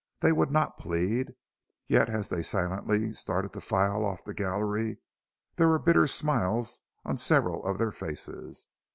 [0.21, 1.35] They would not plead,
[1.87, 4.97] yet as they silently started to file off the gallery
[5.57, 8.67] there were bitter smiles on several of their faces.